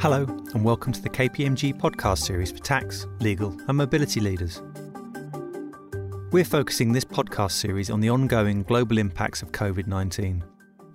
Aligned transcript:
Hello, 0.00 0.22
and 0.54 0.64
welcome 0.64 0.94
to 0.94 1.02
the 1.02 1.10
KPMG 1.10 1.78
podcast 1.78 2.20
series 2.20 2.50
for 2.50 2.56
tax, 2.60 3.06
legal, 3.18 3.54
and 3.68 3.76
mobility 3.76 4.18
leaders. 4.18 4.62
We're 6.32 6.42
focusing 6.42 6.92
this 6.92 7.04
podcast 7.04 7.50
series 7.50 7.90
on 7.90 8.00
the 8.00 8.08
ongoing 8.08 8.62
global 8.62 8.96
impacts 8.96 9.42
of 9.42 9.52
COVID 9.52 9.86
19 9.86 10.42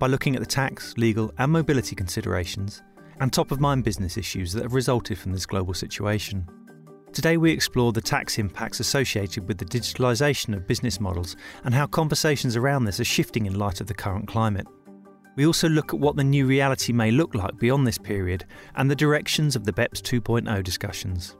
by 0.00 0.08
looking 0.08 0.34
at 0.34 0.40
the 0.40 0.46
tax, 0.46 0.92
legal, 0.96 1.32
and 1.38 1.52
mobility 1.52 1.94
considerations 1.94 2.82
and 3.20 3.32
top 3.32 3.52
of 3.52 3.60
mind 3.60 3.84
business 3.84 4.16
issues 4.16 4.52
that 4.54 4.64
have 4.64 4.74
resulted 4.74 5.16
from 5.16 5.30
this 5.30 5.46
global 5.46 5.72
situation. 5.72 6.44
Today, 7.12 7.36
we 7.36 7.52
explore 7.52 7.92
the 7.92 8.00
tax 8.00 8.40
impacts 8.40 8.80
associated 8.80 9.46
with 9.46 9.58
the 9.58 9.64
digitalisation 9.64 10.52
of 10.52 10.66
business 10.66 10.98
models 10.98 11.36
and 11.62 11.72
how 11.72 11.86
conversations 11.86 12.56
around 12.56 12.86
this 12.86 12.98
are 12.98 13.04
shifting 13.04 13.46
in 13.46 13.56
light 13.56 13.80
of 13.80 13.86
the 13.86 13.94
current 13.94 14.26
climate. 14.26 14.66
We 15.36 15.46
also 15.46 15.68
look 15.68 15.92
at 15.92 16.00
what 16.00 16.16
the 16.16 16.24
new 16.24 16.46
reality 16.46 16.92
may 16.92 17.10
look 17.10 17.34
like 17.34 17.58
beyond 17.58 17.86
this 17.86 17.98
period 17.98 18.46
and 18.74 18.90
the 18.90 18.96
directions 18.96 19.54
of 19.54 19.64
the 19.64 19.72
BEPS 19.72 20.00
2.0 20.00 20.64
discussions. 20.64 21.36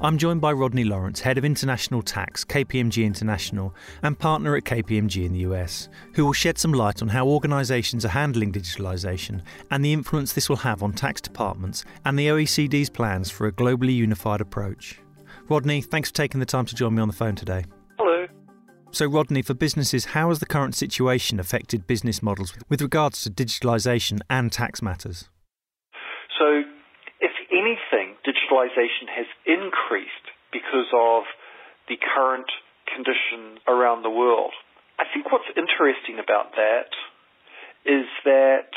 I'm 0.00 0.18
joined 0.18 0.40
by 0.40 0.52
Rodney 0.52 0.84
Lawrence, 0.84 1.20
Head 1.20 1.38
of 1.38 1.44
International 1.44 2.02
Tax, 2.02 2.44
KPMG 2.44 3.04
International, 3.04 3.74
and 4.02 4.18
partner 4.18 4.56
at 4.56 4.64
KPMG 4.64 5.24
in 5.24 5.32
the 5.32 5.40
US, 5.40 5.88
who 6.14 6.26
will 6.26 6.32
shed 6.32 6.58
some 6.58 6.72
light 6.72 7.00
on 7.00 7.08
how 7.08 7.26
organisations 7.26 8.04
are 8.04 8.08
handling 8.08 8.52
digitalisation 8.52 9.40
and 9.70 9.84
the 9.84 9.92
influence 9.92 10.32
this 10.32 10.48
will 10.48 10.56
have 10.56 10.82
on 10.82 10.92
tax 10.92 11.20
departments 11.20 11.84
and 12.04 12.18
the 12.18 12.28
OECD's 12.28 12.90
plans 12.90 13.30
for 13.30 13.46
a 13.46 13.52
globally 13.52 13.94
unified 13.94 14.40
approach. 14.40 15.00
Rodney, 15.48 15.80
thanks 15.80 16.10
for 16.10 16.16
taking 16.16 16.40
the 16.40 16.46
time 16.46 16.66
to 16.66 16.74
join 16.74 16.94
me 16.94 17.00
on 17.00 17.08
the 17.08 17.14
phone 17.14 17.34
today. 17.34 17.64
So, 18.90 19.06
Rodney, 19.06 19.42
for 19.42 19.52
businesses, 19.52 20.16
how 20.16 20.30
has 20.30 20.40
the 20.40 20.46
current 20.46 20.74
situation 20.74 21.38
affected 21.38 21.86
business 21.86 22.22
models 22.22 22.54
with 22.68 22.80
regards 22.80 23.22
to 23.22 23.30
digitalisation 23.30 24.20
and 24.30 24.50
tax 24.50 24.80
matters? 24.80 25.28
So, 26.38 26.62
if 27.20 27.32
anything, 27.52 28.16
digitalisation 28.24 29.12
has 29.12 29.26
increased 29.44 30.32
because 30.52 30.88
of 30.94 31.24
the 31.88 31.96
current 32.00 32.48
conditions 32.88 33.60
around 33.68 34.02
the 34.02 34.10
world. 34.10 34.52
I 34.98 35.04
think 35.12 35.30
what's 35.30 35.52
interesting 35.52 36.18
about 36.18 36.56
that 36.56 36.90
is 37.84 38.08
that 38.24 38.72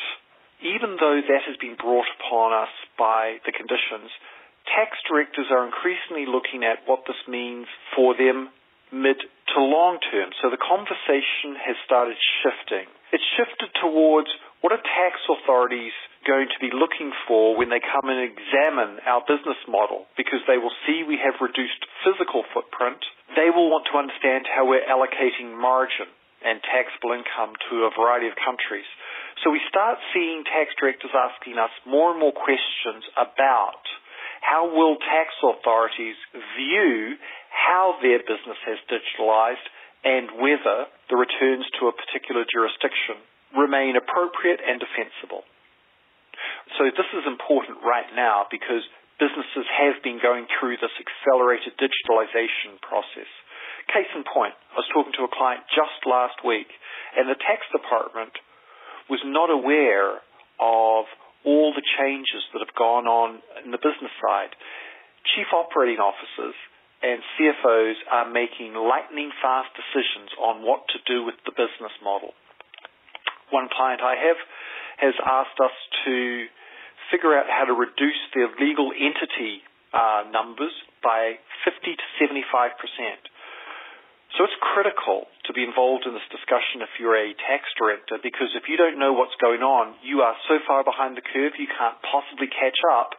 even 0.62 1.00
though 1.00 1.24
that 1.24 1.44
has 1.48 1.58
been 1.58 1.76
brought 1.80 2.06
upon 2.20 2.52
us 2.54 2.74
by 3.00 3.40
the 3.48 3.56
conditions, 3.56 4.12
tax 4.68 5.00
directors 5.08 5.48
are 5.50 5.66
increasingly 5.66 6.28
looking 6.28 6.68
at 6.68 6.84
what 6.86 7.08
this 7.08 7.18
means 7.28 7.66
for 7.96 8.14
them 8.14 8.52
mid 8.92 9.18
to 9.56 9.60
long 9.60 10.00
term. 10.00 10.32
So 10.40 10.52
the 10.52 10.62
conversation 10.62 11.56
has 11.60 11.76
started 11.84 12.16
shifting. 12.44 12.88
It's 13.12 13.26
shifted 13.36 13.72
towards 13.80 14.32
what 14.64 14.72
are 14.72 14.80
tax 14.80 15.20
authorities 15.28 15.92
going 16.24 16.48
to 16.48 16.60
be 16.62 16.70
looking 16.70 17.10
for 17.26 17.58
when 17.58 17.74
they 17.74 17.82
come 17.82 18.08
and 18.08 18.22
examine 18.22 19.02
our 19.10 19.26
business 19.26 19.58
model 19.66 20.06
because 20.16 20.40
they 20.46 20.62
will 20.62 20.74
see 20.86 21.02
we 21.02 21.18
have 21.18 21.42
reduced 21.42 21.82
physical 22.06 22.46
footprint. 22.54 23.02
They 23.34 23.50
will 23.50 23.74
want 23.74 23.90
to 23.90 23.98
understand 23.98 24.46
how 24.46 24.70
we're 24.70 24.86
allocating 24.86 25.58
margin 25.58 26.08
and 26.46 26.62
taxable 26.62 27.18
income 27.18 27.58
to 27.70 27.90
a 27.90 27.94
variety 27.98 28.30
of 28.30 28.38
countries. 28.38 28.86
So 29.42 29.50
we 29.50 29.62
start 29.66 29.98
seeing 30.14 30.46
tax 30.46 30.74
directors 30.78 31.14
asking 31.14 31.58
us 31.58 31.74
more 31.86 32.14
and 32.14 32.22
more 32.22 32.34
questions 32.34 33.02
about 33.18 33.82
how 34.42 34.70
will 34.70 34.98
tax 34.98 35.34
authorities 35.42 36.18
view 36.58 37.18
how 37.52 38.00
their 38.00 38.24
business 38.24 38.58
has 38.66 38.80
digitalized 38.88 39.68
and 40.08 40.40
whether 40.40 40.90
the 41.12 41.20
returns 41.20 41.68
to 41.78 41.92
a 41.92 41.94
particular 41.94 42.48
jurisdiction 42.48 43.20
remain 43.54 44.00
appropriate 44.00 44.64
and 44.64 44.80
defensible. 44.80 45.44
So 46.80 46.88
this 46.88 47.12
is 47.14 47.28
important 47.28 47.84
right 47.84 48.08
now 48.16 48.48
because 48.50 48.82
businesses 49.20 49.68
have 49.70 50.02
been 50.02 50.18
going 50.18 50.48
through 50.58 50.82
this 50.82 50.96
accelerated 50.98 51.78
digitalization 51.78 52.80
process. 52.82 53.30
Case 53.92 54.10
in 54.16 54.24
point, 54.26 54.56
I 54.74 54.82
was 54.82 54.90
talking 54.90 55.14
to 55.20 55.28
a 55.28 55.32
client 55.32 55.62
just 55.70 56.02
last 56.08 56.42
week 56.42 56.72
and 57.14 57.30
the 57.30 57.38
tax 57.38 57.68
department 57.70 58.34
was 59.12 59.22
not 59.28 59.52
aware 59.52 60.24
of 60.58 61.06
all 61.44 61.74
the 61.74 61.86
changes 62.00 62.42
that 62.54 62.64
have 62.64 62.74
gone 62.74 63.06
on 63.06 63.44
in 63.66 63.70
the 63.70 63.82
business 63.82 64.14
side. 64.24 64.56
Chief 65.36 65.50
operating 65.54 66.00
officers 66.02 66.56
and 67.02 67.22
CFOs 67.36 67.98
are 68.10 68.30
making 68.30 68.78
lightning 68.78 69.34
fast 69.42 69.74
decisions 69.74 70.30
on 70.38 70.62
what 70.62 70.86
to 70.94 70.98
do 71.10 71.26
with 71.26 71.36
the 71.46 71.52
business 71.52 71.94
model. 72.06 72.34
One 73.50 73.68
client 73.74 74.02
I 74.06 74.16
have 74.16 74.40
has 75.02 75.16
asked 75.18 75.58
us 75.58 75.76
to 76.06 76.46
figure 77.10 77.34
out 77.34 77.50
how 77.50 77.66
to 77.66 77.74
reduce 77.74 78.22
their 78.38 78.48
legal 78.62 78.94
entity 78.94 79.66
uh, 79.92 80.30
numbers 80.32 80.72
by 81.04 81.42
50 81.66 81.84
to 81.84 82.06
75 82.22 82.78
percent. 82.78 83.22
So 84.38 84.48
it's 84.48 84.56
critical 84.64 85.28
to 85.44 85.52
be 85.52 85.68
involved 85.68 86.08
in 86.08 86.16
this 86.16 86.24
discussion 86.32 86.80
if 86.80 86.96
you're 86.96 87.20
a 87.20 87.36
tax 87.36 87.68
director 87.76 88.16
because 88.24 88.56
if 88.56 88.72
you 88.72 88.80
don't 88.80 88.96
know 88.96 89.12
what's 89.12 89.36
going 89.44 89.60
on, 89.60 90.00
you 90.00 90.24
are 90.24 90.38
so 90.48 90.56
far 90.64 90.88
behind 90.88 91.20
the 91.20 91.26
curve 91.26 91.60
you 91.60 91.68
can't 91.68 92.00
possibly 92.00 92.48
catch 92.48 92.80
up 92.88 93.12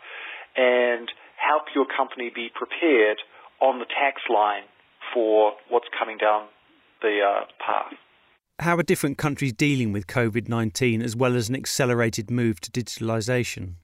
and 0.57 1.13
help 1.37 1.69
your 1.77 1.85
company 1.85 2.33
be 2.33 2.49
prepared 2.49 3.21
on 3.63 3.79
the 3.79 3.87
tax 3.87 4.21
line 4.29 4.67
for 5.15 5.53
what's 5.71 5.87
coming 5.97 6.19
down 6.19 6.51
the 7.01 7.23
uh, 7.23 7.45
path. 7.65 7.95
How 8.59 8.77
are 8.77 8.83
different 8.83 9.19
countries 9.19 9.53
dealing 9.53 9.93
with 9.93 10.07
COVID 10.07 10.49
19 10.49 11.01
as 11.01 11.17
well 11.17 11.37
as 11.37 11.49
an 11.49 11.55
accelerated 11.55 12.31
move 12.31 12.61
to 12.61 12.71
digitalisation? 12.71 13.79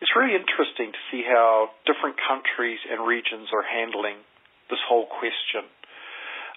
It's 0.00 0.14
really 0.16 0.34
interesting 0.34 0.92
to 0.92 1.02
see 1.10 1.22
how 1.26 1.70
different 1.86 2.16
countries 2.22 2.78
and 2.90 3.06
regions 3.06 3.48
are 3.52 3.62
handling 3.62 4.22
this 4.70 4.80
whole 4.86 5.06
question. 5.06 5.66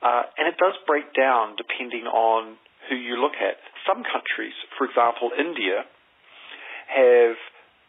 Uh, 0.02 0.30
and 0.38 0.47
it 0.47 0.58
does 0.58 0.78
break 0.86 1.14
down 1.14 1.56
depending 1.58 2.06
on 2.06 2.58
who 2.90 2.96
you 2.96 3.18
look 3.18 3.38
at. 3.42 3.58
Some 3.86 4.03
countries, 4.03 4.53
for 4.78 4.86
example, 4.86 5.31
India, 5.34 5.86
have 6.88 7.38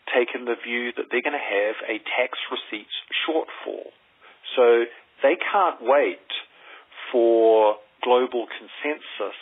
taken 0.09 0.45
the 0.45 0.57
view 0.57 0.93
that 0.97 1.13
they're 1.13 1.25
going 1.25 1.37
to 1.37 1.41
have 1.41 1.77
a 1.85 2.01
tax 2.17 2.39
receipts 2.49 2.97
shortfall. 3.25 3.93
So 4.59 4.91
they 5.23 5.39
can't 5.39 5.79
wait 5.87 6.27
for 7.15 7.79
global 8.03 8.51
consensus 8.51 9.39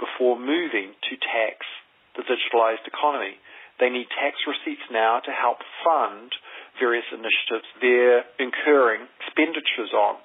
before 0.00 0.40
moving 0.40 0.96
to 1.04 1.12
tax 1.20 1.68
the 2.16 2.24
digitalized 2.24 2.88
economy. 2.88 3.36
They 3.78 3.90
need 3.92 4.08
tax 4.08 4.40
receipts 4.48 4.88
now 4.88 5.20
to 5.20 5.32
help 5.34 5.58
fund 5.84 6.32
various 6.80 7.06
initiatives 7.12 7.66
they're 7.82 8.24
incurring 8.40 9.06
expenditures 9.20 9.92
on. 9.92 10.16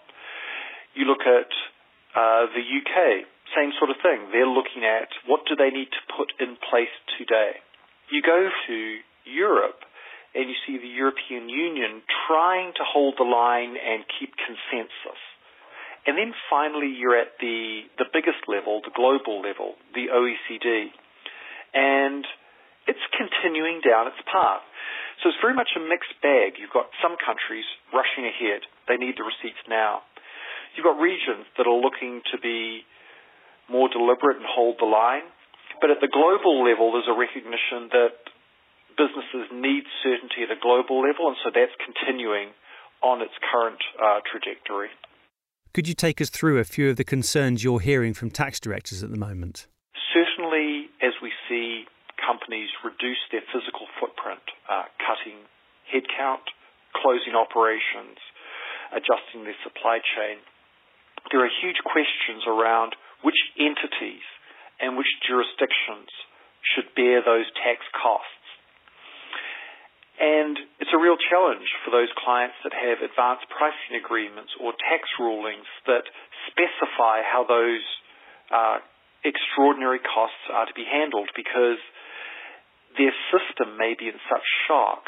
You 0.96 1.06
look 1.06 1.26
at 1.26 1.52
uh, 2.16 2.50
the 2.54 2.64
UK, 2.64 3.26
same 3.54 3.74
sort 3.78 3.90
of 3.92 3.98
thing. 4.02 4.30
They're 4.32 4.50
looking 4.50 4.86
at 4.86 5.10
what 5.26 5.46
do 5.46 5.56
they 5.58 5.70
need 5.70 5.90
to 5.92 6.02
put 6.16 6.34
in 6.40 6.58
place 6.70 6.94
today. 7.18 7.62
You 8.10 8.22
go 8.22 8.50
to 8.50 8.78
Europe, 9.26 9.86
and 10.36 10.46
you 10.50 10.58
see 10.68 10.78
the 10.78 10.90
European 10.90 11.50
Union 11.50 12.02
trying 12.28 12.74
to 12.78 12.84
hold 12.86 13.16
the 13.18 13.26
line 13.26 13.74
and 13.74 14.06
keep 14.20 14.34
consensus. 14.38 15.22
And 16.06 16.18
then 16.18 16.34
finally, 16.50 16.90
you're 16.90 17.18
at 17.18 17.38
the, 17.42 17.86
the 17.98 18.06
biggest 18.14 18.48
level, 18.48 18.82
the 18.86 18.94
global 18.94 19.42
level, 19.42 19.76
the 19.94 20.08
OECD. 20.08 20.94
And 21.74 22.26
it's 22.88 23.04
continuing 23.14 23.82
down 23.82 24.08
its 24.08 24.22
path. 24.26 24.64
So 25.22 25.30
it's 25.30 25.42
very 25.44 25.54
much 25.54 25.76
a 25.76 25.82
mixed 25.84 26.16
bag. 26.24 26.56
You've 26.56 26.74
got 26.74 26.88
some 27.04 27.20
countries 27.20 27.68
rushing 27.92 28.24
ahead. 28.24 28.64
They 28.88 28.96
need 28.96 29.20
the 29.20 29.28
receipts 29.28 29.60
now. 29.68 30.08
You've 30.74 30.88
got 30.88 30.96
regions 30.96 31.44
that 31.60 31.68
are 31.68 31.76
looking 31.76 32.24
to 32.32 32.40
be 32.40 32.88
more 33.68 33.92
deliberate 33.92 34.40
and 34.40 34.48
hold 34.48 34.80
the 34.80 34.88
line. 34.88 35.28
But 35.84 35.92
at 35.92 36.00
the 36.00 36.08
global 36.08 36.64
level, 36.64 36.96
there's 36.96 37.12
a 37.12 37.18
recognition 37.18 37.92
that 37.92 38.16
businesses 39.00 39.48
need 39.56 39.88
certainty 40.04 40.44
at 40.44 40.52
a 40.52 40.60
global 40.60 41.00
level, 41.00 41.32
and 41.32 41.40
so 41.40 41.50
that's 41.56 41.72
continuing 41.80 42.52
on 43.00 43.24
its 43.24 43.34
current 43.40 43.80
uh, 43.96 44.20
trajectory. 44.28 44.92
Could 45.72 45.88
you 45.88 45.96
take 45.96 46.20
us 46.20 46.30
through 46.30 46.60
a 46.60 46.68
few 46.68 46.90
of 46.92 46.98
the 47.00 47.08
concerns 47.08 47.64
you're 47.64 47.80
hearing 47.80 48.14
from 48.14 48.30
tax 48.30 48.60
directors 48.60 49.02
at 49.02 49.12
the 49.12 49.22
moment? 49.22 49.68
Certainly, 50.12 50.92
as 51.00 51.16
we 51.24 51.32
see 51.48 51.88
companies 52.20 52.68
reduce 52.84 53.22
their 53.32 53.46
physical 53.54 53.88
footprint, 54.02 54.44
uh, 54.68 54.92
cutting 55.00 55.40
headcount, 55.88 56.44
closing 56.92 57.38
operations, 57.38 58.20
adjusting 58.92 59.46
their 59.48 59.58
supply 59.64 60.04
chain, 60.04 60.44
there 61.32 61.46
are 61.46 61.54
huge 61.62 61.80
questions 61.86 62.44
around 62.50 62.98
which 63.22 63.38
entities 63.56 64.26
and 64.82 64.98
which 64.98 65.10
jurisdictions 65.24 66.10
should 66.64 66.90
bear 66.96 67.22
those 67.22 67.48
tax 67.62 67.86
costs. 67.94 68.39
And 70.20 70.60
it's 70.84 70.92
a 70.92 71.00
real 71.00 71.16
challenge 71.16 71.68
for 71.88 71.96
those 71.96 72.12
clients 72.20 72.60
that 72.68 72.76
have 72.76 73.00
advanced 73.00 73.48
pricing 73.48 73.96
agreements 73.96 74.52
or 74.60 74.76
tax 74.76 75.08
rulings 75.16 75.68
that 75.88 76.04
specify 76.52 77.24
how 77.24 77.48
those 77.48 77.84
uh, 78.52 78.84
extraordinary 79.24 80.04
costs 80.04 80.44
are 80.52 80.68
to 80.68 80.76
be 80.76 80.84
handled 80.84 81.32
because 81.40 81.80
their 83.00 83.16
system 83.32 83.80
may 83.80 83.96
be 83.96 84.12
in 84.12 84.20
such 84.28 84.44
shock 84.68 85.08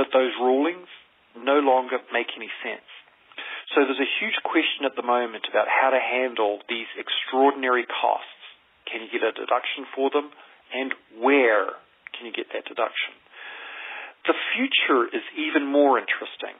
that 0.00 0.08
those 0.16 0.32
rulings 0.40 0.88
no 1.36 1.60
longer 1.60 2.00
make 2.08 2.32
any 2.40 2.48
sense. 2.64 2.88
So 3.74 3.84
there's 3.84 4.00
a 4.00 4.16
huge 4.22 4.40
question 4.40 4.88
at 4.88 4.96
the 4.96 5.04
moment 5.04 5.44
about 5.50 5.68
how 5.68 5.92
to 5.92 6.00
handle 6.00 6.64
these 6.72 6.88
extraordinary 6.96 7.84
costs. 7.84 8.40
Can 8.88 9.04
you 9.04 9.10
get 9.12 9.26
a 9.26 9.36
deduction 9.36 9.84
for 9.92 10.08
them? 10.08 10.32
And 10.72 10.94
where 11.20 11.76
can 12.16 12.24
you 12.24 12.32
get 12.32 12.48
that 12.54 12.64
deduction? 12.64 13.12
The 14.26 14.34
future 14.58 15.06
is 15.06 15.22
even 15.38 15.66
more 15.70 15.98
interesting. 15.98 16.58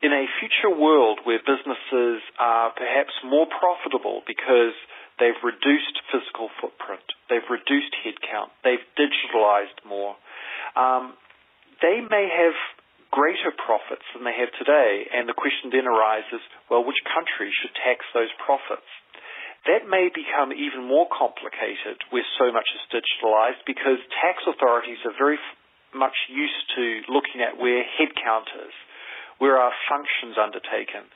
In 0.00 0.12
a 0.12 0.24
future 0.40 0.72
world 0.72 1.20
where 1.24 1.40
businesses 1.40 2.20
are 2.40 2.72
perhaps 2.72 3.12
more 3.24 3.46
profitable 3.48 4.20
because 4.26 4.76
they've 5.20 5.38
reduced 5.44 5.96
physical 6.12 6.48
footprint, 6.60 7.04
they've 7.28 7.46
reduced 7.48 7.92
headcount, 8.04 8.52
they've 8.64 8.84
digitalized 8.96 9.80
more, 9.84 10.16
um, 10.76 11.14
they 11.80 12.00
may 12.00 12.28
have 12.28 12.56
greater 13.14 13.54
profits 13.54 14.04
than 14.12 14.26
they 14.26 14.34
have 14.34 14.50
today. 14.58 15.06
And 15.14 15.28
the 15.28 15.36
question 15.38 15.70
then 15.70 15.86
arises, 15.86 16.42
well, 16.66 16.82
which 16.82 16.98
country 17.06 17.54
should 17.54 17.72
tax 17.78 18.02
those 18.10 18.32
profits? 18.42 18.88
That 19.64 19.88
may 19.88 20.12
become 20.12 20.52
even 20.52 20.84
more 20.84 21.08
complicated 21.08 21.96
where 22.12 22.26
so 22.36 22.52
much 22.52 22.68
is 22.76 22.84
digitalized 22.92 23.64
because 23.64 23.96
tax 24.20 24.44
authorities 24.44 25.00
are 25.08 25.16
very 25.16 25.40
much 25.94 26.14
used 26.28 26.62
to 26.76 26.84
looking 27.08 27.40
at 27.40 27.56
where 27.56 27.82
headcount 27.96 28.50
is, 28.66 28.74
where 29.38 29.58
are 29.58 29.72
functions 29.88 30.36
undertaken. 30.36 31.06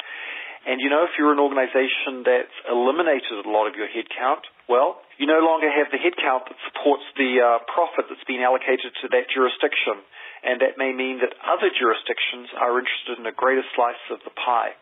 And 0.66 0.82
you 0.82 0.90
know, 0.90 1.04
if 1.06 1.14
you're 1.16 1.32
an 1.32 1.38
organization 1.38 2.26
that's 2.26 2.58
eliminated 2.66 3.46
a 3.46 3.48
lot 3.48 3.70
of 3.70 3.78
your 3.78 3.86
headcount, 3.86 4.42
well, 4.68 5.00
you 5.16 5.26
no 5.26 5.40
longer 5.40 5.70
have 5.70 5.88
the 5.88 6.02
headcount 6.02 6.50
that 6.50 6.58
supports 6.68 7.06
the 7.16 7.40
uh, 7.40 7.64
profit 7.70 8.10
that's 8.10 8.26
been 8.28 8.42
allocated 8.42 8.92
to 9.02 9.08
that 9.14 9.30
jurisdiction 9.32 10.02
and 10.44 10.60
that 10.62 10.78
may 10.78 10.92
mean 10.94 11.18
that 11.18 11.34
other 11.42 11.70
jurisdictions 11.72 12.52
are 12.54 12.78
interested 12.78 13.18
in 13.18 13.26
a 13.26 13.34
greater 13.34 13.64
slice 13.74 14.02
of 14.10 14.22
the 14.22 14.34
pie. 14.34 14.74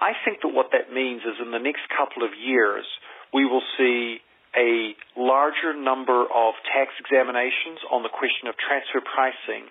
I 0.00 0.18
think 0.26 0.42
that 0.42 0.50
what 0.50 0.74
that 0.74 0.90
means 0.90 1.22
is 1.22 1.38
in 1.38 1.54
the 1.54 1.62
next 1.62 1.86
couple 1.94 2.26
of 2.26 2.34
years, 2.34 2.82
we 3.30 3.46
will 3.46 3.62
see 3.78 4.18
a 4.56 4.94
larger 5.18 5.74
number 5.74 6.22
of 6.22 6.54
tax 6.70 6.94
examinations 6.98 7.82
on 7.90 8.02
the 8.02 8.12
question 8.12 8.46
of 8.46 8.54
transfer 8.56 9.02
pricing 9.02 9.66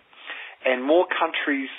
and 0.66 0.84
more 0.84 1.08
countries 1.08 1.72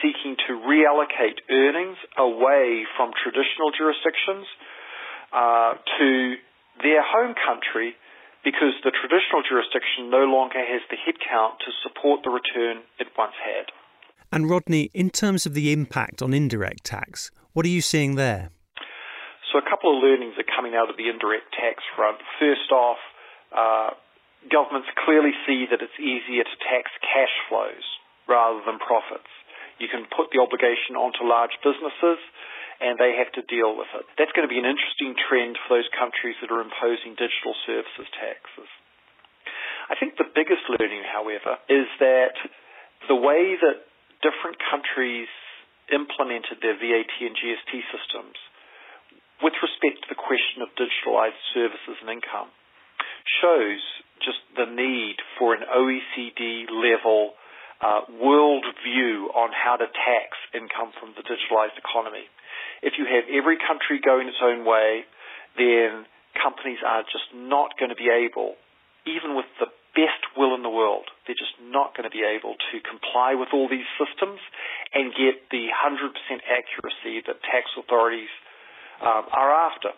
seeking 0.00 0.36
to 0.48 0.56
reallocate 0.56 1.40
earnings 1.50 1.96
away 2.16 2.84
from 2.96 3.12
traditional 3.16 3.72
jurisdictions 3.72 4.46
uh, 5.32 5.76
to 5.98 6.36
their 6.82 7.04
home 7.04 7.34
country 7.36 7.94
because 8.44 8.72
the 8.84 8.92
traditional 8.92 9.44
jurisdiction 9.44 10.08
no 10.08 10.24
longer 10.24 10.60
has 10.60 10.80
the 10.88 10.96
headcount 10.96 11.60
to 11.60 11.70
support 11.84 12.24
the 12.24 12.30
return 12.30 12.82
it 12.98 13.08
once 13.16 13.36
had. 13.44 13.68
And 14.32 14.48
Rodney, 14.48 14.90
in 14.94 15.10
terms 15.10 15.44
of 15.44 15.54
the 15.54 15.72
impact 15.72 16.22
on 16.22 16.32
indirect 16.32 16.84
tax, 16.84 17.30
what 17.52 17.66
are 17.66 17.70
you 17.70 17.82
seeing 17.82 18.14
there? 18.14 18.50
So 19.50 19.58
a 19.58 19.66
couple 19.66 19.90
of 19.90 19.98
learnings 19.98 20.38
are 20.38 20.46
coming 20.46 20.78
out 20.78 20.90
of 20.90 20.96
the 20.96 21.10
indirect 21.10 21.50
tax 21.50 21.82
front. 21.98 22.22
First 22.38 22.70
off, 22.70 23.02
uh, 23.50 23.90
governments 24.46 24.88
clearly 25.02 25.34
see 25.44 25.66
that 25.66 25.82
it's 25.82 25.98
easier 25.98 26.46
to 26.46 26.56
tax 26.62 26.86
cash 27.02 27.34
flows 27.50 27.82
rather 28.30 28.62
than 28.62 28.78
profits. 28.78 29.28
You 29.82 29.90
can 29.90 30.06
put 30.06 30.30
the 30.30 30.38
obligation 30.38 30.94
onto 30.94 31.26
large 31.26 31.56
businesses 31.66 32.22
and 32.78 32.96
they 32.96 33.18
have 33.18 33.28
to 33.36 33.42
deal 33.44 33.74
with 33.74 33.90
it. 33.92 34.06
That's 34.16 34.32
going 34.32 34.46
to 34.46 34.52
be 34.52 34.62
an 34.62 34.70
interesting 34.70 35.18
trend 35.18 35.58
for 35.66 35.76
those 35.76 35.90
countries 35.98 36.38
that 36.40 36.48
are 36.48 36.62
imposing 36.62 37.18
digital 37.18 37.52
services 37.66 38.08
taxes. 38.16 38.70
I 39.90 39.98
think 39.98 40.14
the 40.16 40.30
biggest 40.30 40.62
learning, 40.70 41.02
however, 41.02 41.58
is 41.66 41.90
that 41.98 42.38
the 43.10 43.18
way 43.18 43.58
that 43.58 43.82
different 44.22 44.62
countries 44.62 45.28
implemented 45.90 46.62
their 46.62 46.78
VAT 46.78 47.12
and 47.18 47.34
GST 47.34 47.72
systems 47.90 48.38
with 49.42 49.56
respect 49.64 50.04
to 50.04 50.08
the 50.08 50.18
question 50.18 50.62
of 50.62 50.68
digitalized 50.76 51.40
services 51.52 51.96
and 52.00 52.10
income 52.10 52.52
shows 53.40 53.80
just 54.20 54.40
the 54.56 54.68
need 54.68 55.16
for 55.38 55.54
an 55.56 55.64
OECD 55.64 56.68
level 56.68 57.32
uh, 57.80 58.04
world 58.20 58.64
view 58.84 59.32
on 59.32 59.48
how 59.56 59.76
to 59.76 59.88
tax 59.88 60.36
income 60.52 60.92
from 61.00 61.16
the 61.16 61.24
digitalized 61.24 61.76
economy. 61.80 62.28
If 62.84 63.00
you 63.00 63.08
have 63.08 63.24
every 63.32 63.56
country 63.56 64.00
going 64.04 64.28
its 64.28 64.40
own 64.44 64.68
way, 64.68 65.08
then 65.56 66.04
companies 66.36 66.84
are 66.84 67.02
just 67.08 67.32
not 67.32 67.80
going 67.80 67.88
to 67.88 67.96
be 67.96 68.12
able, 68.12 68.60
even 69.08 69.32
with 69.36 69.48
the 69.56 69.72
best 69.96 70.22
will 70.36 70.54
in 70.54 70.62
the 70.62 70.70
world, 70.70 71.08
they're 71.26 71.38
just 71.38 71.56
not 71.58 71.96
going 71.96 72.06
to 72.06 72.14
be 72.14 72.22
able 72.22 72.54
to 72.70 72.76
comply 72.84 73.34
with 73.34 73.50
all 73.52 73.66
these 73.66 73.88
systems 73.98 74.38
and 74.94 75.10
get 75.16 75.50
the 75.50 75.66
100% 75.72 76.14
accuracy 76.46 77.24
that 77.26 77.42
tax 77.42 77.72
authorities 77.74 78.30
um, 79.00 79.24
are 79.32 79.52
after, 79.68 79.90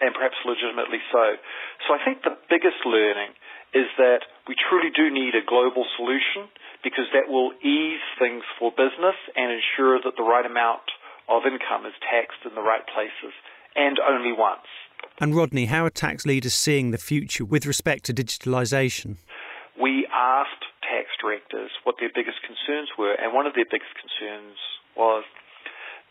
and 0.00 0.14
perhaps 0.14 0.36
legitimately 0.44 1.02
so. 1.10 1.38
So 1.86 1.94
I 1.94 2.02
think 2.04 2.22
the 2.22 2.36
biggest 2.50 2.82
learning 2.86 3.34
is 3.74 3.86
that 3.98 4.24
we 4.48 4.56
truly 4.56 4.90
do 4.94 5.10
need 5.12 5.34
a 5.34 5.44
global 5.44 5.84
solution 5.96 6.48
because 6.82 7.10
that 7.12 7.28
will 7.28 7.52
ease 7.60 8.04
things 8.18 8.42
for 8.58 8.70
business 8.70 9.18
and 9.36 9.52
ensure 9.52 10.00
that 10.00 10.16
the 10.16 10.24
right 10.24 10.46
amount 10.46 10.86
of 11.28 11.44
income 11.44 11.84
is 11.84 11.92
taxed 12.00 12.40
in 12.48 12.54
the 12.54 12.64
right 12.64 12.86
places 12.88 13.34
and 13.76 13.98
only 14.00 14.32
once. 14.32 14.66
And 15.20 15.34
Rodney, 15.34 15.66
how 15.66 15.84
are 15.84 15.90
tax 15.90 16.24
leaders 16.24 16.54
seeing 16.54 16.90
the 16.90 16.98
future 16.98 17.44
with 17.44 17.66
respect 17.66 18.04
to 18.06 18.14
digitalisation? 18.14 19.18
We 19.80 20.06
asked 20.10 20.64
tax 20.82 21.10
directors 21.20 21.70
what 21.84 21.96
their 22.00 22.10
biggest 22.14 22.38
concerns 22.42 22.88
were, 22.96 23.14
and 23.14 23.34
one 23.34 23.46
of 23.46 23.54
their 23.54 23.68
biggest 23.68 23.92
concerns 23.94 24.56
was 24.96 25.24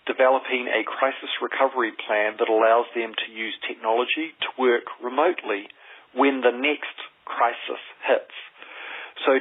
developing 0.07 0.71
a 0.71 0.87
crisis 0.87 1.29
recovery 1.43 1.91
plan 2.07 2.39
that 2.39 2.49
allows 2.49 2.87
them 2.95 3.13
to 3.13 3.27
use 3.31 3.53
technology 3.67 4.33
to 4.41 4.49
work 4.57 4.87
remotely 5.03 5.67
when 6.15 6.41
the 6.41 6.55
next 6.55 6.95
crisis 7.27 7.83
hits. 8.07 8.33
So 9.27 9.35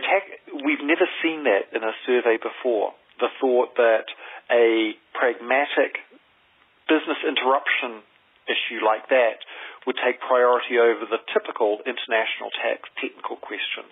we've 0.66 0.82
never 0.82 1.06
seen 1.22 1.46
that 1.46 1.70
in 1.70 1.86
a 1.86 1.94
survey 2.04 2.36
before. 2.42 2.92
The 3.22 3.30
thought 3.40 3.76
that 3.78 4.10
a 4.50 4.92
pragmatic 5.14 6.02
business 6.90 7.20
interruption 7.22 8.02
issue 8.46 8.82
like 8.82 9.08
that 9.10 9.42
would 9.86 9.98
take 10.02 10.18
priority 10.22 10.78
over 10.82 11.06
the 11.06 11.22
typical 11.30 11.78
international 11.86 12.50
tax 12.58 12.90
technical 12.98 13.38
questions. 13.38 13.90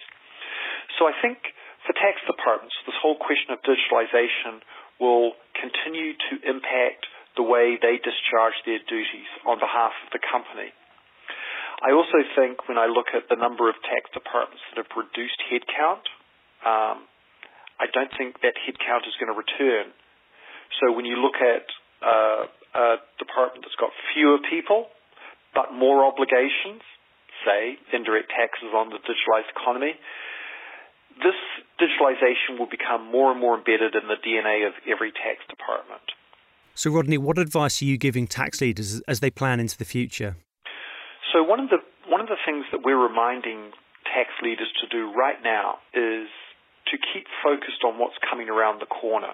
So 0.99 1.07
I 1.07 1.15
think 1.23 1.39
for 1.87 1.93
tax 1.95 2.19
departments, 2.25 2.75
this 2.89 2.97
whole 2.99 3.19
question 3.19 3.53
of 3.53 3.61
digitalization 3.63 4.65
will 5.01 5.35
continue 5.59 6.15
to 6.31 6.33
impact 6.47 7.07
the 7.37 7.43
way 7.43 7.79
they 7.81 7.99
discharge 7.99 8.55
their 8.65 8.79
duties 8.87 9.31
on 9.47 9.59
behalf 9.59 9.93
of 10.07 10.09
the 10.15 10.23
company. 10.23 10.71
I 11.83 11.91
also 11.91 12.23
think 12.39 12.71
when 12.71 12.79
I 12.79 12.87
look 12.87 13.11
at 13.11 13.27
the 13.27 13.35
number 13.35 13.69
of 13.69 13.75
tax 13.83 14.07
departments 14.15 14.63
that 14.71 14.87
have 14.87 14.93
reduced 14.95 15.37
headcount, 15.51 16.07
um, 16.63 17.05
I 17.83 17.91
don't 17.91 18.15
think 18.17 18.41
that 18.47 18.55
headcount 18.55 19.05
is 19.11 19.19
going 19.19 19.35
to 19.35 19.37
return 19.37 19.91
so 20.81 20.93
when 20.93 21.05
you 21.05 21.17
look 21.21 21.39
at 21.39 21.67
uh, 22.03 22.43
a 22.75 22.87
department 23.19 23.65
that's 23.65 23.79
got 23.79 23.91
fewer 24.15 24.39
people 24.51 24.91
but 25.55 25.71
more 25.71 26.03
obligations, 26.03 26.83
say 27.47 27.79
indirect 27.95 28.27
taxes 28.35 28.75
on 28.75 28.91
the 28.91 28.99
digitalized 29.07 29.47
economy, 29.55 29.95
this 31.23 31.39
digitalization 31.79 32.59
will 32.59 32.71
become 32.71 33.11
more 33.11 33.31
and 33.31 33.41
more 33.41 33.57
embedded 33.57 33.95
in 33.95 34.09
the 34.09 34.19
DNA 34.19 34.67
of 34.67 34.75
every 34.89 35.13
tax 35.13 35.43
department. 35.49 36.03
So, 36.75 36.91
Rodney, 36.91 37.19
what 37.19 37.39
advice 37.39 37.81
are 37.83 37.85
you 37.85 37.97
giving 37.97 38.27
tax 38.27 38.61
leaders 38.61 39.01
as 39.07 39.21
they 39.21 39.31
plan 39.31 39.61
into 39.61 39.79
the 39.79 39.85
future? 39.85 40.37
So, 41.33 41.43
one 41.43 41.61
of 41.61 41.71
the 41.71 41.79
one 42.09 42.21
of 42.21 42.29
the 42.29 42.39
things 42.45 42.67
that 42.73 42.83
we're 42.85 43.01
reminding 43.01 43.73
tax 44.05 44.31
leaders 44.43 44.69
to 44.83 44.87
do 44.91 45.11
right 45.15 45.41
now 45.43 45.79
is 45.95 46.29
to 46.93 46.97
keep 46.99 47.27
focused 47.43 47.83
on 47.87 47.99
what's 47.99 48.19
coming 48.29 48.51
around 48.51 48.81
the 48.81 48.91
corner. 48.91 49.33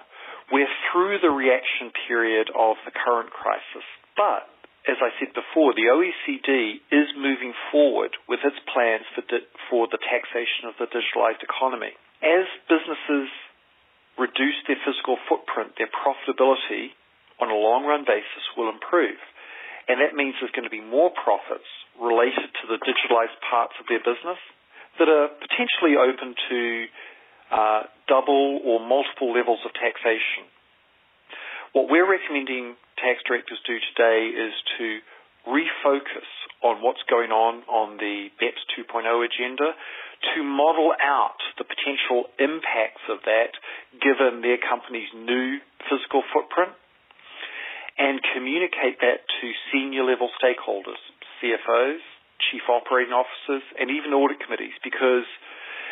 We're 0.53 0.71
through 0.91 1.19
the 1.21 1.31
reaction 1.31 1.91
period 2.07 2.49
of 2.55 2.77
the 2.85 2.93
current 2.93 3.31
crisis, 3.31 3.87
but 4.17 4.47
as 4.89 4.97
I 5.01 5.13
said 5.21 5.37
before, 5.37 5.77
the 5.77 5.93
OECD 5.93 6.81
is 6.89 7.09
moving 7.17 7.53
forward 7.69 8.17
with 8.25 8.41
its 8.41 8.57
plans 8.73 9.05
for, 9.13 9.21
di- 9.29 9.45
for 9.69 9.85
the 9.93 10.01
taxation 10.01 10.73
of 10.73 10.75
the 10.81 10.89
digitalized 10.89 11.45
economy. 11.45 11.93
As 12.25 12.49
businesses 12.65 13.29
reduce 14.17 14.57
their 14.65 14.81
physical 14.81 15.21
footprint, 15.29 15.77
their 15.77 15.93
profitability 15.93 16.97
on 17.41 17.53
a 17.53 17.57
long 17.57 17.85
run 17.85 18.09
basis 18.09 18.45
will 18.57 18.73
improve. 18.73 19.21
And 19.89 20.01
that 20.01 20.17
means 20.17 20.37
there's 20.41 20.53
going 20.53 20.69
to 20.69 20.73
be 20.73 20.85
more 20.85 21.13
profits 21.13 21.69
related 22.01 22.49
to 22.49 22.65
the 22.69 22.81
digitalized 22.81 23.37
parts 23.45 23.77
of 23.81 23.85
their 23.89 24.01
business 24.01 24.41
that 24.97 25.09
are 25.09 25.29
potentially 25.29 25.97
open 25.97 26.37
to 26.49 26.61
uh, 27.53 27.83
double 28.09 28.61
or 28.65 28.81
multiple 28.81 29.33
levels 29.33 29.61
of 29.65 29.73
taxation. 29.77 30.49
What 31.73 31.89
we're 31.89 32.09
recommending 32.09 32.77
tax 33.01 33.25
directors 33.27 33.59
do 33.67 33.77
today 33.93 34.31
is 34.31 34.55
to 34.79 35.01
refocus 35.49 36.29
on 36.63 36.85
what's 36.85 37.01
going 37.09 37.33
on 37.33 37.65
on 37.65 37.97
the 37.97 38.29
BEPS 38.37 38.61
2.0 38.77 39.09
agenda 39.25 39.73
to 40.37 40.45
model 40.45 40.93
out 41.01 41.41
the 41.57 41.65
potential 41.65 42.29
impacts 42.37 43.01
of 43.09 43.25
that 43.25 43.57
given 44.05 44.45
their 44.45 44.61
company's 44.61 45.09
new 45.17 45.57
physical 45.89 46.21
footprint 46.29 46.77
and 47.97 48.21
communicate 48.37 49.01
that 49.01 49.25
to 49.41 49.47
senior 49.73 50.05
level 50.05 50.29
stakeholders, 50.37 51.01
CFOs, 51.41 52.05
chief 52.53 52.65
operating 52.69 53.13
officers, 53.13 53.65
and 53.81 53.89
even 53.89 54.13
audit 54.13 54.41
committees 54.45 54.77
because 54.85 55.29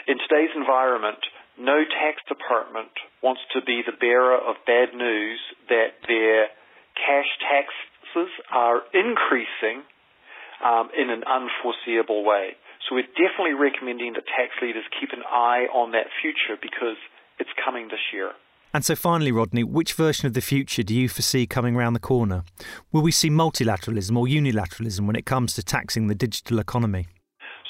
in 0.08 0.16
today's 0.28 0.52
environment, 0.56 1.20
no 1.56 1.84
tax 1.84 2.20
department 2.28 2.92
wants 3.20 3.40
to 3.52 3.60
be 3.64 3.80
the 3.84 3.96
bearer 3.96 4.36
of 4.36 4.56
bad 4.64 4.92
news 4.96 5.40
that 5.68 6.00
their 6.06 6.48
cash 6.98 7.30
taxes 7.40 8.30
are 8.50 8.82
increasing 8.92 9.86
um, 10.64 10.90
in 10.96 11.10
an 11.10 11.22
unforeseeable 11.24 12.24
way. 12.24 12.58
So 12.86 12.94
we're 12.94 13.10
definitely 13.14 13.54
recommending 13.54 14.14
that 14.14 14.24
tax 14.26 14.52
leaders 14.62 14.84
keep 14.98 15.10
an 15.12 15.22
eye 15.28 15.66
on 15.72 15.92
that 15.92 16.10
future 16.20 16.58
because 16.60 16.96
it's 17.38 17.50
coming 17.64 17.88
this 17.88 18.02
year. 18.12 18.32
And 18.74 18.84
so 18.84 18.94
finally, 18.94 19.32
Rodney, 19.32 19.64
which 19.64 19.94
version 19.94 20.26
of 20.26 20.34
the 20.34 20.40
future 20.40 20.82
do 20.82 20.94
you 20.94 21.08
foresee 21.08 21.46
coming 21.46 21.74
around 21.74 21.94
the 21.94 22.04
corner? 22.04 22.44
Will 22.92 23.00
we 23.00 23.12
see 23.12 23.30
multilateralism 23.30 24.16
or 24.16 24.26
unilateralism 24.26 25.06
when 25.06 25.16
it 25.16 25.24
comes 25.24 25.54
to 25.54 25.62
taxing 25.62 26.08
the 26.08 26.14
digital 26.14 26.58
economy? 26.58 27.06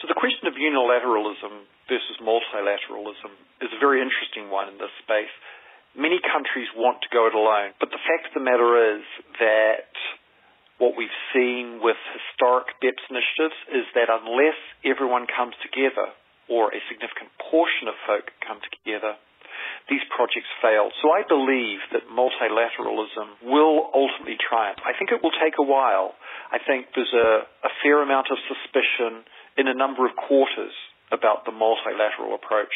So 0.02 0.08
the 0.08 0.18
question 0.18 0.48
of 0.48 0.54
unilateralism 0.54 1.66
versus 1.88 2.18
multilateralism 2.18 3.30
is 3.62 3.70
a 3.74 3.78
very 3.78 4.02
interesting 4.02 4.50
one 4.50 4.68
in 4.68 4.78
this 4.78 4.90
space. 5.02 5.30
Many 5.96 6.20
countries 6.20 6.68
want 6.76 7.02
to 7.02 7.08
go 7.12 7.26
it 7.26 7.34
alone, 7.34 7.72
but 7.80 7.90
the 7.90 8.02
fact 8.04 8.28
of 8.30 8.34
the 8.34 8.44
matter 8.44 8.98
is 8.98 9.04
that 9.40 9.92
what 10.78 10.94
we've 10.94 11.18
seen 11.34 11.82
with 11.82 11.98
historic 12.14 12.70
BEPS 12.78 13.02
initiatives 13.10 13.58
is 13.74 13.86
that 13.98 14.06
unless 14.06 14.58
everyone 14.86 15.26
comes 15.26 15.58
together, 15.58 16.14
or 16.48 16.72
a 16.72 16.80
significant 16.88 17.28
portion 17.36 17.90
of 17.90 17.96
folk 18.08 18.30
come 18.40 18.62
together, 18.62 19.18
these 19.90 20.04
projects 20.12 20.48
fail. 20.60 20.92
So 21.00 21.12
I 21.12 21.24
believe 21.24 21.80
that 21.92 22.08
multilateralism 22.08 23.44
will 23.44 23.88
ultimately 23.92 24.36
triumph. 24.36 24.80
I 24.84 24.96
think 24.96 25.12
it 25.12 25.20
will 25.20 25.34
take 25.40 25.56
a 25.60 25.64
while. 25.64 26.14
I 26.52 26.60
think 26.60 26.92
there's 26.94 27.12
a, 27.12 27.44
a 27.64 27.72
fair 27.82 28.00
amount 28.00 28.28
of 28.32 28.38
suspicion 28.48 29.24
in 29.56 29.68
a 29.68 29.74
number 29.74 30.04
of 30.04 30.16
quarters 30.16 30.72
about 31.12 31.44
the 31.44 31.52
multilateral 31.52 32.36
approach. 32.36 32.72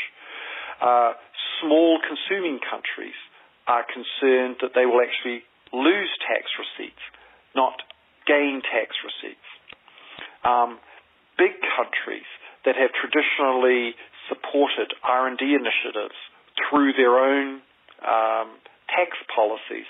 Uh, 0.80 1.12
small 1.62 1.98
consuming 2.02 2.58
countries 2.58 3.16
are 3.66 3.86
concerned 3.86 4.58
that 4.60 4.74
they 4.74 4.84
will 4.84 5.00
actually 5.00 5.46
lose 5.72 6.10
tax 6.26 6.50
receipts, 6.58 7.00
not 7.54 7.80
gain 8.26 8.60
tax 8.66 8.92
receipts. 9.06 9.46
Um, 10.44 10.82
big 11.38 11.54
countries 11.78 12.26
that 12.66 12.74
have 12.74 12.90
traditionally 12.92 13.94
supported 14.28 14.92
R&D 15.02 15.42
initiatives 15.42 16.18
through 16.68 16.92
their 16.94 17.16
own 17.18 17.62
um, 18.02 18.48
tax 18.90 19.16
policies 19.30 19.88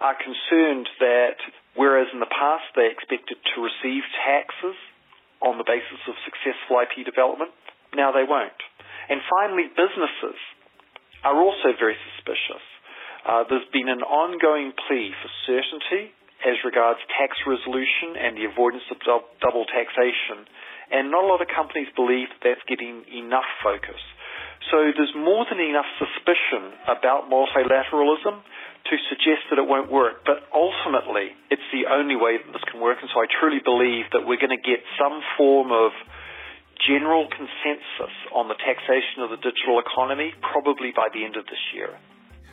are 0.00 0.14
concerned 0.14 0.86
that 1.00 1.38
whereas 1.74 2.06
in 2.12 2.20
the 2.20 2.30
past 2.30 2.70
they 2.76 2.86
expected 2.86 3.38
to 3.54 3.56
receive 3.62 4.02
taxes 4.22 4.78
on 5.42 5.58
the 5.58 5.66
basis 5.66 5.98
of 6.06 6.14
successful 6.26 6.78
IP 6.82 7.06
development, 7.06 7.50
now 7.94 8.10
they 8.10 8.26
won't. 8.26 8.58
And 9.08 9.22
finally, 9.26 9.66
businesses 9.74 10.38
are 11.24 11.38
also 11.38 11.74
very 11.78 11.96
suspicious. 12.14 12.64
Uh, 13.26 13.44
there's 13.50 13.66
been 13.72 13.88
an 13.88 14.02
ongoing 14.02 14.72
plea 14.86 15.12
for 15.20 15.30
certainty 15.44 16.14
as 16.46 16.54
regards 16.62 17.02
tax 17.18 17.34
resolution 17.42 18.14
and 18.14 18.38
the 18.38 18.46
avoidance 18.46 18.86
of 18.94 19.02
double 19.02 19.66
taxation. 19.66 20.46
And 20.88 21.10
not 21.10 21.24
a 21.24 21.28
lot 21.28 21.42
of 21.42 21.50
companies 21.50 21.90
believe 21.98 22.30
that 22.30 22.40
that's 22.40 22.64
getting 22.70 23.04
enough 23.10 23.48
focus. 23.60 23.98
So 24.70 24.90
there's 24.94 25.12
more 25.14 25.46
than 25.50 25.60
enough 25.60 25.86
suspicion 25.98 26.72
about 26.86 27.26
multilateralism 27.30 28.42
to 28.88 28.94
suggest 29.10 29.50
that 29.50 29.58
it 29.58 29.66
won't 29.66 29.90
work. 29.90 30.24
But 30.24 30.46
ultimately, 30.54 31.34
it's 31.50 31.64
the 31.74 31.90
only 31.90 32.16
way 32.16 32.38
that 32.38 32.48
this 32.52 32.64
can 32.70 32.80
work. 32.80 32.98
And 33.02 33.10
so 33.12 33.20
I 33.20 33.26
truly 33.28 33.60
believe 33.60 34.08
that 34.14 34.24
we're 34.24 34.40
going 34.40 34.54
to 34.54 34.64
get 34.64 34.80
some 34.96 35.20
form 35.36 35.74
of 35.74 35.92
general 36.86 37.28
consensus 37.28 38.14
on 38.34 38.48
the 38.48 38.54
taxation 38.54 39.22
of 39.22 39.30
the 39.30 39.36
digital 39.36 39.80
economy 39.80 40.32
probably 40.40 40.92
by 40.94 41.08
the 41.12 41.24
end 41.24 41.36
of 41.36 41.44
this 41.46 41.58
year. 41.74 41.98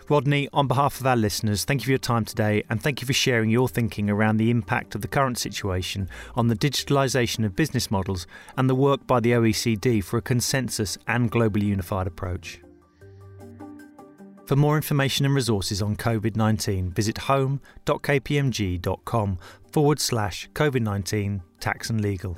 Rodney, 0.07 0.47
on 0.53 0.67
behalf 0.67 0.99
of 0.99 1.07
our 1.07 1.15
listeners, 1.15 1.65
thank 1.65 1.81
you 1.81 1.85
for 1.85 1.91
your 1.91 1.97
time 1.97 2.25
today 2.25 2.63
and 2.69 2.81
thank 2.81 3.01
you 3.01 3.07
for 3.07 3.13
sharing 3.13 3.49
your 3.49 3.67
thinking 3.67 4.07
around 4.07 4.37
the 4.37 4.51
impact 4.51 4.93
of 4.93 5.01
the 5.01 5.07
current 5.07 5.39
situation 5.39 6.07
on 6.35 6.47
the 6.47 6.55
digitalisation 6.55 7.43
of 7.43 7.55
business 7.55 7.89
models 7.89 8.27
and 8.55 8.69
the 8.69 8.75
work 8.75 9.07
by 9.07 9.19
the 9.19 9.31
OECD 9.31 10.03
for 10.03 10.17
a 10.17 10.21
consensus 10.21 10.99
and 11.07 11.31
globally 11.31 11.63
unified 11.63 12.05
approach. 12.05 12.61
For 14.45 14.55
more 14.55 14.75
information 14.75 15.25
and 15.25 15.33
resources 15.33 15.81
on 15.81 15.95
COVID 15.95 16.35
19, 16.35 16.91
visit 16.91 17.17
home.kpmg.com 17.17 19.39
forward 19.71 19.99
slash 19.99 20.47
COVID 20.53 20.81
19 20.81 21.41
tax 21.59 21.89
and 21.89 21.99
legal. 21.99 22.37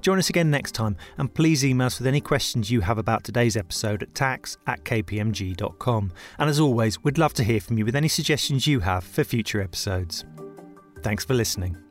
Join 0.00 0.18
us 0.18 0.30
again 0.30 0.50
next 0.50 0.72
time, 0.72 0.96
and 1.16 1.32
please 1.32 1.64
email 1.64 1.86
us 1.86 1.98
with 1.98 2.06
any 2.06 2.20
questions 2.20 2.70
you 2.70 2.80
have 2.82 2.98
about 2.98 3.24
today's 3.24 3.56
episode 3.56 4.02
at 4.02 4.14
tax 4.14 4.56
at 4.66 4.84
kpmg.com. 4.84 6.12
And 6.38 6.50
as 6.50 6.60
always, 6.60 7.02
we'd 7.02 7.18
love 7.18 7.34
to 7.34 7.44
hear 7.44 7.60
from 7.60 7.78
you 7.78 7.84
with 7.84 7.96
any 7.96 8.08
suggestions 8.08 8.66
you 8.66 8.80
have 8.80 9.04
for 9.04 9.24
future 9.24 9.60
episodes. 9.60 10.24
Thanks 11.02 11.24
for 11.24 11.34
listening. 11.34 11.87